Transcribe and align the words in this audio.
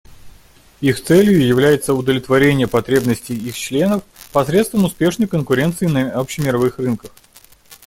Их 0.79 1.03
целью 1.03 1.45
является 1.45 1.93
удовлетворение 1.93 2.67
потребностей 2.67 3.35
их 3.37 3.55
членов 3.55 4.01
посредством 4.33 4.85
успешной 4.85 5.27
конкуренции 5.27 5.85
на 5.85 6.11
общемировых 6.19 6.79
рынках. 6.79 7.11